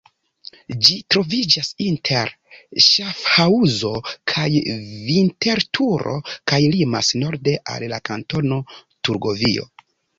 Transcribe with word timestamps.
Ĝi 0.85 0.95
troviĝas 1.15 1.69
inter 1.87 2.31
Ŝafhaŭzo 2.87 3.93
kaj 4.33 4.49
Vinterturo 5.13 6.19
kaj 6.33 6.63
limas 6.79 7.15
norde 7.25 7.59
al 7.77 7.91
la 7.97 8.05
Kantono 8.11 8.63
Turgovio. 8.89 9.73